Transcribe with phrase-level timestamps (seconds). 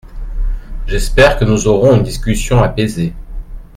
[0.87, 3.13] J’espère que nous aurons une discussion apaisée.